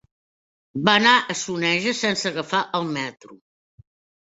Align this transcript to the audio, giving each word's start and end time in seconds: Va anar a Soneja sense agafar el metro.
Va 0.89 0.95
anar 1.01 1.11
a 1.17 1.35
Soneja 1.43 1.95
sense 2.01 2.33
agafar 2.33 2.65
el 2.81 2.91
metro. 2.99 3.39